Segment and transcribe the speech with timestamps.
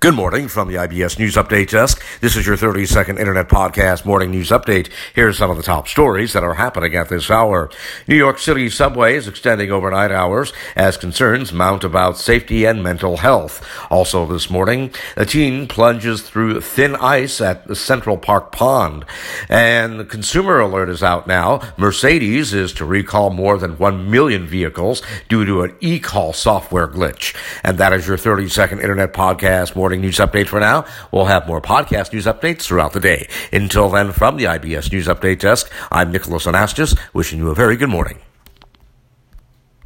[0.00, 2.00] Good morning from the IBS News Update Desk.
[2.20, 4.88] This is your 30 second internet podcast morning news update.
[5.12, 7.68] Here's some of the top stories that are happening at this hour.
[8.06, 13.16] New York City subway is extending overnight hours as concerns mount about safety and mental
[13.16, 13.68] health.
[13.90, 19.04] Also this morning, a teen plunges through thin ice at the Central Park Pond.
[19.48, 21.60] And the consumer alert is out now.
[21.76, 27.34] Mercedes is to recall more than 1 million vehicles due to an e-call software glitch.
[27.64, 30.84] And that is your 30 second internet podcast morning news update for now.
[31.10, 33.26] We'll have more podcast news updates throughout the day.
[33.50, 37.78] Until then, from the IBS News Update Desk, I'm Nicholas Anastas, wishing you a very
[37.78, 38.18] good morning.